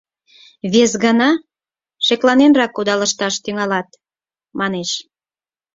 [0.71, 1.29] —Вес гана
[2.05, 3.87] шекланенрак кудалышташ тӱҥалат!—
[4.59, 4.91] манеш.